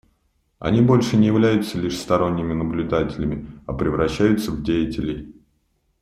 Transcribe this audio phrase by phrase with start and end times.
[0.57, 5.31] Они больше не являются лишь сторонними наблюдателями, а превращаются в деятелей.